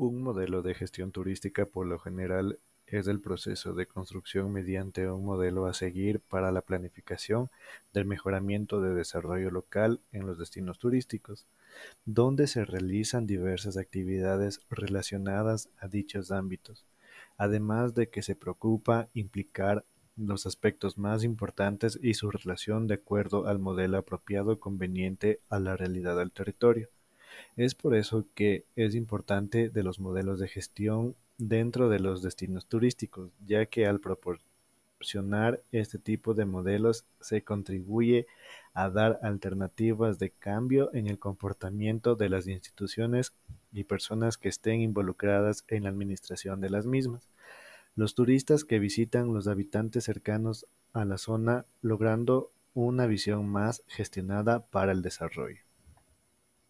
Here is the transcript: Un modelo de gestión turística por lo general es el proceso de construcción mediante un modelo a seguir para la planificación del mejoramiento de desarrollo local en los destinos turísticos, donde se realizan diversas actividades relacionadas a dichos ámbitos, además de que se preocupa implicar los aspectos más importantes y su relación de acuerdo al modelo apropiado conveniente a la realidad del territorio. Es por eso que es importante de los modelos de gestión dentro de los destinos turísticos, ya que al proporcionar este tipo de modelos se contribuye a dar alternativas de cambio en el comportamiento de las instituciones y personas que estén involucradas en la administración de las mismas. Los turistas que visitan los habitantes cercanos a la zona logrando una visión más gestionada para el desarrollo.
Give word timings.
Un 0.00 0.22
modelo 0.22 0.62
de 0.62 0.74
gestión 0.74 1.10
turística 1.10 1.66
por 1.66 1.84
lo 1.84 1.98
general 1.98 2.60
es 2.86 3.08
el 3.08 3.20
proceso 3.20 3.74
de 3.74 3.86
construcción 3.86 4.52
mediante 4.52 5.10
un 5.10 5.24
modelo 5.24 5.66
a 5.66 5.74
seguir 5.74 6.20
para 6.20 6.52
la 6.52 6.60
planificación 6.60 7.50
del 7.92 8.04
mejoramiento 8.04 8.80
de 8.80 8.94
desarrollo 8.94 9.50
local 9.50 9.98
en 10.12 10.24
los 10.24 10.38
destinos 10.38 10.78
turísticos, 10.78 11.46
donde 12.04 12.46
se 12.46 12.64
realizan 12.64 13.26
diversas 13.26 13.76
actividades 13.76 14.60
relacionadas 14.70 15.68
a 15.80 15.88
dichos 15.88 16.30
ámbitos, 16.30 16.84
además 17.36 17.96
de 17.96 18.08
que 18.08 18.22
se 18.22 18.36
preocupa 18.36 19.08
implicar 19.14 19.84
los 20.16 20.46
aspectos 20.46 20.96
más 20.96 21.24
importantes 21.24 21.98
y 22.00 22.14
su 22.14 22.30
relación 22.30 22.86
de 22.86 22.94
acuerdo 22.94 23.48
al 23.48 23.58
modelo 23.58 23.98
apropiado 23.98 24.60
conveniente 24.60 25.40
a 25.48 25.58
la 25.58 25.76
realidad 25.76 26.16
del 26.18 26.30
territorio. 26.30 26.88
Es 27.56 27.74
por 27.74 27.94
eso 27.94 28.24
que 28.34 28.64
es 28.76 28.94
importante 28.94 29.68
de 29.68 29.82
los 29.82 30.00
modelos 30.00 30.38
de 30.38 30.48
gestión 30.48 31.14
dentro 31.38 31.88
de 31.88 32.00
los 32.00 32.22
destinos 32.22 32.66
turísticos, 32.66 33.30
ya 33.46 33.66
que 33.66 33.86
al 33.86 34.00
proporcionar 34.00 35.62
este 35.72 35.98
tipo 35.98 36.34
de 36.34 36.44
modelos 36.44 37.04
se 37.20 37.42
contribuye 37.42 38.26
a 38.74 38.90
dar 38.90 39.18
alternativas 39.22 40.18
de 40.18 40.30
cambio 40.30 40.90
en 40.92 41.06
el 41.06 41.18
comportamiento 41.18 42.16
de 42.16 42.28
las 42.28 42.46
instituciones 42.46 43.32
y 43.72 43.84
personas 43.84 44.36
que 44.36 44.48
estén 44.48 44.80
involucradas 44.80 45.64
en 45.68 45.84
la 45.84 45.90
administración 45.90 46.60
de 46.60 46.70
las 46.70 46.86
mismas. 46.86 47.28
Los 47.94 48.14
turistas 48.14 48.64
que 48.64 48.78
visitan 48.78 49.32
los 49.32 49.48
habitantes 49.48 50.04
cercanos 50.04 50.66
a 50.92 51.04
la 51.04 51.18
zona 51.18 51.64
logrando 51.82 52.50
una 52.74 53.06
visión 53.06 53.48
más 53.48 53.82
gestionada 53.88 54.60
para 54.60 54.92
el 54.92 55.02
desarrollo. 55.02 55.67